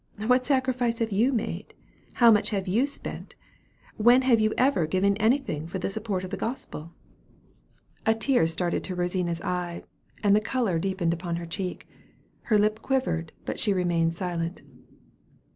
[0.25, 1.75] What sacrifice have you made?
[2.13, 3.35] How much have you spent?
[3.97, 6.91] When have you ever given anything for the support of the gospel?"
[8.07, 9.83] A tear started to Rosina's eye,
[10.23, 11.87] and the color deepened upon her cheek.
[12.45, 14.63] Her lip quivered, but she remained silent.